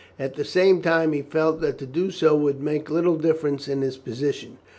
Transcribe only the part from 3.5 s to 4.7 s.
in his position.